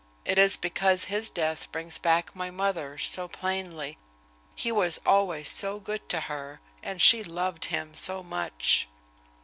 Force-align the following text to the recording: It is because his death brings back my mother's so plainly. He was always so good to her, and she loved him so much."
It 0.25 0.39
is 0.39 0.57
because 0.57 1.03
his 1.05 1.29
death 1.29 1.71
brings 1.71 1.99
back 1.99 2.35
my 2.35 2.49
mother's 2.49 3.05
so 3.07 3.27
plainly. 3.27 3.99
He 4.55 4.71
was 4.71 4.99
always 5.05 5.47
so 5.51 5.79
good 5.79 6.09
to 6.09 6.21
her, 6.21 6.59
and 6.81 6.99
she 6.99 7.23
loved 7.23 7.65
him 7.65 7.93
so 7.93 8.23
much." 8.23 8.87